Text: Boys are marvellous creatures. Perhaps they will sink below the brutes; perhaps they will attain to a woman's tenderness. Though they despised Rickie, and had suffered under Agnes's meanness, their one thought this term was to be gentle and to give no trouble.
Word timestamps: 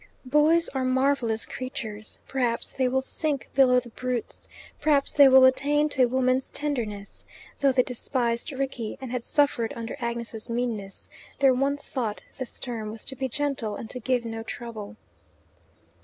Boys 0.25 0.67
are 0.69 0.83
marvellous 0.83 1.45
creatures. 1.45 2.19
Perhaps 2.27 2.71
they 2.71 2.87
will 2.87 3.03
sink 3.03 3.51
below 3.53 3.79
the 3.79 3.91
brutes; 3.91 4.49
perhaps 4.79 5.13
they 5.13 5.27
will 5.27 5.45
attain 5.45 5.89
to 5.89 6.01
a 6.01 6.07
woman's 6.07 6.49
tenderness. 6.49 7.27
Though 7.59 7.71
they 7.71 7.83
despised 7.83 8.51
Rickie, 8.51 8.97
and 8.99 9.11
had 9.11 9.23
suffered 9.23 9.73
under 9.75 9.95
Agnes's 9.99 10.49
meanness, 10.49 11.07
their 11.37 11.53
one 11.53 11.77
thought 11.77 12.23
this 12.39 12.59
term 12.59 12.89
was 12.89 13.05
to 13.05 13.15
be 13.15 13.29
gentle 13.29 13.75
and 13.75 13.91
to 13.91 13.99
give 13.99 14.25
no 14.25 14.41
trouble. 14.41 14.95